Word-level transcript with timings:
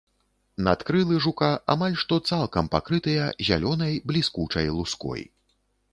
Надкрылы 0.67 1.17
жука 1.25 1.49
амаль 1.75 1.99
што 2.03 2.19
цалкам 2.31 2.71
пакрытыя 2.77 3.29
залёнай 3.51 3.93
бліскучай 4.13 4.67
луской. 4.79 5.21